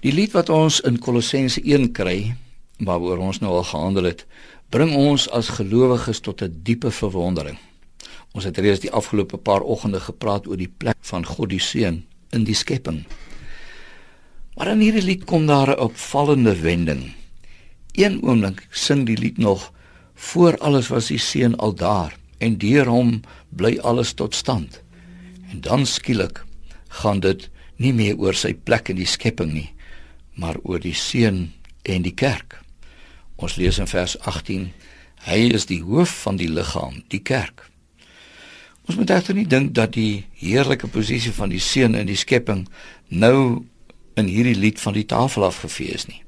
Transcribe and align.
Die 0.00 0.12
lied 0.16 0.32
wat 0.32 0.48
ons 0.48 0.78
in 0.88 0.96
Kolossense 0.96 1.60
1 1.60 1.90
kry, 1.92 2.32
waaroor 2.80 3.18
ons 3.20 3.42
nou 3.42 3.50
al 3.58 3.66
gehandel 3.68 4.06
het, 4.08 4.22
bring 4.72 4.94
ons 4.96 5.26
as 5.36 5.50
gelowiges 5.58 6.22
tot 6.24 6.40
'n 6.42 6.60
diepe 6.64 6.90
verwondering. 6.90 7.58
Ons 8.32 8.44
het 8.44 8.58
reeds 8.58 8.80
die 8.80 8.92
afgelope 8.92 9.36
paar 9.36 9.60
oggende 9.60 10.00
gepraat 10.00 10.46
oor 10.46 10.56
die 10.56 10.72
plek 10.78 10.96
van 11.00 11.26
God 11.26 11.50
die 11.50 11.60
Seun 11.60 12.06
in 12.32 12.44
die 12.44 12.54
skepping. 12.54 13.04
Maar 14.56 14.72
in 14.72 14.80
hierdie 14.80 15.02
lied 15.02 15.24
kom 15.24 15.46
daar 15.46 15.68
'n 15.68 15.80
opvallende 15.80 16.56
wending. 16.60 17.12
Een 17.92 18.22
oomblik 18.22 18.66
sing 18.70 19.06
die 19.06 19.18
lied 19.18 19.38
nog 19.38 19.72
voor 20.14 20.58
alles 20.58 20.88
was 20.88 21.06
die 21.06 21.18
Seun 21.18 21.56
al 21.56 21.74
daar 21.74 22.16
en 22.38 22.58
deur 22.58 22.86
hom 22.86 23.20
bly 23.48 23.78
alles 23.78 24.12
tot 24.12 24.34
stand. 24.34 24.80
En 25.50 25.60
dan 25.60 25.86
skielik 25.86 26.44
gaan 26.88 27.20
dit 27.20 27.50
nie 27.76 27.92
meer 27.92 28.16
oor 28.18 28.34
sy 28.34 28.54
plek 28.54 28.88
in 28.88 28.96
die 28.96 29.06
skepping 29.06 29.52
nie, 29.52 29.70
maar 30.40 30.56
oor 30.64 30.80
die 30.80 30.96
seun 30.96 31.50
en 31.84 32.04
die 32.06 32.16
kerk. 32.16 32.58
Ons 33.36 33.58
lees 33.60 33.78
in 33.80 33.88
vers 33.90 34.16
18: 34.28 34.70
Hy 35.28 35.40
is 35.52 35.68
die 35.68 35.82
hoof 35.84 36.12
van 36.24 36.40
die 36.40 36.48
liggaam, 36.48 37.02
die 37.12 37.20
kerk. 37.20 37.66
Ons 38.88 38.96
moet 38.96 39.12
egter 39.12 39.36
nie 39.36 39.46
dink 39.46 39.74
dat 39.76 39.92
die 39.94 40.24
heerlike 40.40 40.88
posisie 40.90 41.32
van 41.36 41.52
die 41.52 41.60
seun 41.62 41.94
in 41.94 42.08
die 42.08 42.18
skepping 42.18 42.64
nou 43.08 43.62
in 44.18 44.26
hierdie 44.26 44.56
lied 44.56 44.80
van 44.80 44.96
die 44.96 45.06
tafel 45.06 45.44
afgevee 45.46 45.94
is 45.94 46.08
nie. 46.08 46.22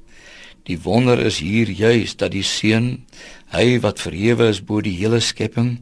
Die 0.69 0.79
wonder 0.84 1.19
is 1.19 1.41
hier 1.42 1.70
juis 1.70 2.15
dat 2.20 2.37
die 2.37 2.45
seun, 2.47 3.03
hy 3.51 3.81
wat 3.83 3.98
verhewe 3.98 4.47
is 4.53 4.62
bo 4.62 4.79
die 4.84 4.95
hele 4.95 5.19
skepping, 5.20 5.81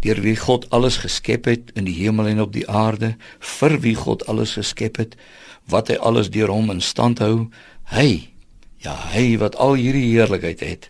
deur 0.00 0.20
wie 0.24 0.36
God 0.36 0.70
alles 0.70 0.96
geskep 1.02 1.46
het 1.50 1.72
in 1.76 1.84
die 1.84 1.96
hemel 2.00 2.30
en 2.32 2.40
op 2.40 2.52
die 2.54 2.68
aarde, 2.68 3.14
vir 3.38 3.78
wie 3.84 3.94
God 3.98 4.24
alles 4.26 4.56
geskep 4.58 4.96
het, 5.02 5.16
wat 5.68 5.92
hy 5.92 5.98
alles 6.00 6.30
deur 6.32 6.50
hom 6.50 6.70
in 6.72 6.80
stand 6.80 7.20
hou, 7.22 7.48
hy, 7.92 8.28
ja, 8.82 8.96
hy 9.12 9.36
wat 9.38 9.56
al 9.62 9.76
hierdie 9.78 10.08
heerlikheid 10.14 10.64
het. 10.64 10.88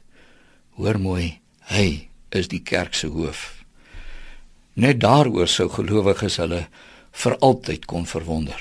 Hoor 0.79 0.99
mooi, 1.01 1.41
hy 1.73 2.09
is 2.33 2.49
die 2.49 2.63
kerk 2.65 2.95
se 2.97 3.11
hoof. 3.13 3.65
Net 4.75 5.03
daaroor 5.03 5.51
sou 5.51 5.69
gelowiges 5.69 6.39
hulle 6.41 6.65
vir 7.13 7.37
altyd 7.45 7.85
kon 7.91 8.07
verwonder. 8.09 8.61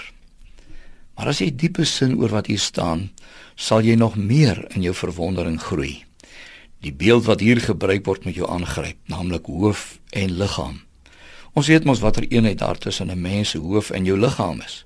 Maar 1.16 1.31
as 1.31 1.39
jy 1.44 1.52
diepe 1.55 1.86
sin 1.88 2.17
oor 2.20 2.33
wat 2.33 2.50
hier 2.52 2.59
staan, 2.59 3.11
sal 3.55 3.86
jy 3.86 3.95
nog 3.95 4.17
meer 4.17 4.59
in 4.76 4.83
jou 4.83 4.94
verwondering 4.98 5.59
groei. 5.61 6.02
Die 6.82 6.94
beeld 6.94 7.26
wat 7.26 7.40
hier 7.40 7.60
gebruik 7.62 8.06
word 8.06 8.24
met 8.26 8.36
jou 8.36 8.48
aangryp, 8.50 8.98
naamlik 9.06 9.46
hoof 9.46 10.00
en 10.18 10.32
liggaam. 10.38 10.80
Ons 11.54 11.68
weet 11.70 11.86
mos 11.86 12.00
watter 12.02 12.26
eenheid 12.26 12.58
daar 12.58 12.78
tussen 12.78 13.12
'n 13.12 13.22
mens 13.22 13.50
se 13.50 13.58
hoof 13.58 13.90
en 13.90 14.06
jou 14.06 14.18
liggaam 14.18 14.62
is. 14.62 14.86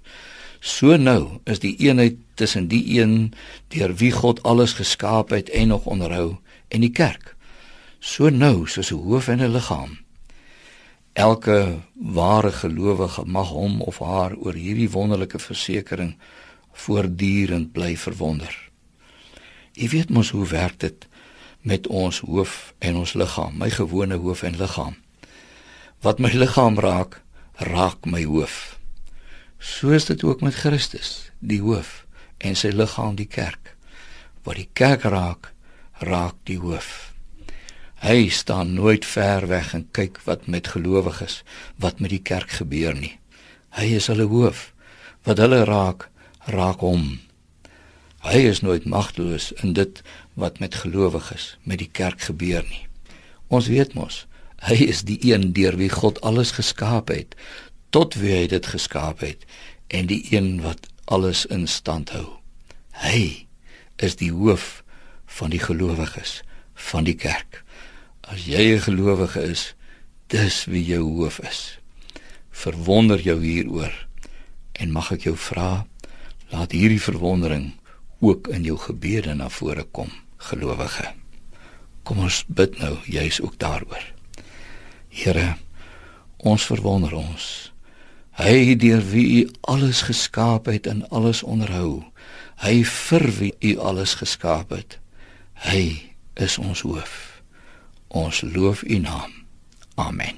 So 0.59 0.97
nou 0.97 1.39
is 1.43 1.59
die 1.59 1.75
eenheid 1.77 2.15
tussen 2.33 2.67
die 2.67 2.99
een 2.99 3.33
deur 3.67 3.95
wie 3.95 4.11
God 4.11 4.43
alles 4.43 4.73
geskaap 4.73 5.29
het 5.29 5.49
en 5.49 5.67
nog 5.67 5.85
onderhou 5.85 6.37
en 6.67 6.81
die 6.81 6.91
kerk. 6.91 7.35
So 7.99 8.29
nou 8.29 8.67
soos 8.67 8.91
'n 8.91 8.95
hoof 8.95 9.27
en 9.27 9.39
'n 9.39 9.51
liggaam. 9.51 9.97
Elke 11.13 11.79
ware 11.93 12.51
gelowige 12.51 13.25
mag 13.25 13.49
hom 13.49 13.81
of 13.81 13.99
haar 13.99 14.35
oor 14.35 14.53
hierdie 14.53 14.89
wonderlike 14.89 15.39
versekering 15.39 16.17
voortdurend 16.71 17.71
bly 17.71 17.97
verwonder. 17.97 18.69
Jy 19.73 19.89
weet 19.89 20.09
mos 20.09 20.29
hoe 20.29 20.47
werk 20.47 20.79
dit 20.79 21.07
met 21.65 21.87
ons 21.89 22.19
hoof 22.21 22.73
en 22.79 22.99
ons 23.01 23.13
liggaam, 23.17 23.55
my 23.57 23.71
gewone 23.73 24.19
hoof 24.21 24.43
en 24.45 24.57
liggaam. 24.59 24.95
Wat 26.05 26.21
my 26.21 26.29
liggaam 26.29 26.77
raak, 26.79 27.21
raak 27.57 28.05
my 28.05 28.21
hoof. 28.23 28.77
So 29.57 29.89
is 29.89 30.05
dit 30.05 30.23
ook 30.23 30.45
met 30.45 30.53
Christus, 30.53 31.31
die 31.39 31.61
hoof 31.65 32.03
en 32.37 32.53
sy 32.59 32.69
liggaam 32.69 33.17
die 33.17 33.25
kerk. 33.25 33.73
Wat 34.45 34.59
die 34.61 34.69
kerk 34.77 35.07
raak, 35.09 35.49
raak 36.05 36.37
die 36.45 36.59
hoof. 36.61 37.15
Hy 38.05 38.29
staan 38.29 38.75
nooit 38.77 39.05
ver 39.07 39.47
weg 39.49 39.73
en 39.73 39.87
kyk 39.89 40.19
wat 40.29 40.45
met 40.45 40.69
gelowiges, 40.69 41.41
wat 41.81 41.97
met 41.99 42.13
die 42.13 42.21
kerk 42.21 42.59
gebeur 42.59 42.93
nie. 42.93 43.15
Hy 43.73 43.95
is 43.97 44.11
hulle 44.11 44.27
hoof. 44.29 44.69
Wat 45.25 45.41
hulle 45.41 45.63
raak, 45.65 46.11
raak 46.45 46.85
hom. 46.85 47.15
Hy 48.25 48.39
is 48.49 48.63
nooit 48.65 48.87
magteloos 48.89 49.51
in 49.61 49.75
dit 49.77 49.99
wat 50.33 50.57
met 50.59 50.75
gelowiges, 50.75 51.59
met 51.61 51.77
die 51.77 51.89
kerk 51.91 52.23
gebeur 52.25 52.63
nie. 52.65 52.87
Ons 53.53 53.67
weet 53.69 53.93
mos, 53.93 54.23
hy 54.65 54.79
is 54.89 55.03
die 55.05 55.19
een 55.29 55.51
deur 55.53 55.77
wie 55.77 55.91
God 55.93 56.17
alles 56.25 56.55
geskaap 56.57 57.13
het 57.13 57.37
tot 57.93 58.17
wie 58.17 58.33
hy 58.33 58.47
dit 58.49 58.65
geskaap 58.65 59.21
het 59.21 59.45
en 59.93 60.09
die 60.09 60.23
een 60.33 60.63
wat 60.65 60.89
alles 61.05 61.45
in 61.53 61.67
stand 61.69 62.15
hou. 62.17 62.41
Hy 62.97 63.45
is 64.01 64.17
die 64.17 64.31
hoof 64.33 64.81
van 65.37 65.53
die 65.53 65.61
gelowiges 65.61 66.41
van 66.89 67.05
die 67.05 67.15
kerk. 67.15 67.61
As 68.25 68.49
jy 68.49 68.73
'n 68.73 68.89
gelowige 68.89 69.41
is, 69.53 69.75
dis 70.33 70.65
wie 70.65 70.83
jou 70.83 71.05
hoof 71.21 71.39
is. 71.45 71.77
Verwonder 72.49 73.21
jou 73.21 73.37
hieroor 73.37 73.93
en 74.73 74.91
mag 74.91 75.11
ek 75.11 75.29
jou 75.29 75.37
vra, 75.37 75.85
laat 76.49 76.71
hierdie 76.71 77.01
verwondering 77.01 77.73
ook 78.19 78.47
in 78.47 78.63
jou 78.63 78.77
gebede 78.77 79.33
na 79.33 79.49
vore 79.49 79.83
kom, 79.91 80.09
gelowige. 80.37 81.11
Kom 82.03 82.19
ons 82.19 82.43
bid 82.47 82.77
nou 82.79 82.97
juis 83.05 83.41
ook 83.41 83.59
daaroor. 83.59 84.03
Here, 85.09 85.55
ons 86.37 86.65
verwonder 86.65 87.13
ons 87.15 87.75
Hy 88.35 88.75
deur 88.75 88.99
wie 89.13 89.27
u 89.43 89.51
alles 89.61 90.01
geskaap 90.01 90.65
het 90.67 90.87
en 90.91 91.05
alles 91.09 91.43
onderhou. 91.43 92.03
Hy 92.59 92.83
vir 92.83 93.25
wie 93.39 93.53
u 93.59 93.77
alles 93.79 94.17
geskaap 94.19 94.75
het. 94.75 94.99
Hy 95.63 96.11
is 96.35 96.59
ons 96.59 96.83
hoof. 96.83 97.39
Ons 98.07 98.43
loof 98.43 98.83
u 98.83 98.99
naam. 98.99 99.31
Amen. 99.95 100.35